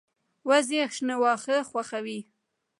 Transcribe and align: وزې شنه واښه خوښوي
وزې 0.49 0.81
شنه 0.95 1.15
واښه 1.21 1.57
خوښوي 1.69 2.19